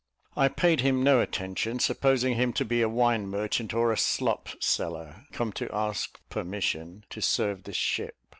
[0.35, 4.49] I paid him no attention, supposing him to be a wine merchant, or a slop
[4.59, 8.15] seller, come to ask permission to serve the ship.